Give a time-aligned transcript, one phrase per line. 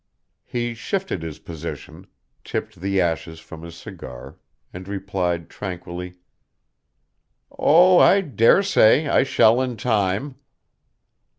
[0.47, 2.07] He shifted his position,
[2.43, 4.39] tipped the ashes from his cigar,
[4.73, 6.15] and replied tranquilly:
[7.51, 10.37] "Oh, I dare say I shall in time."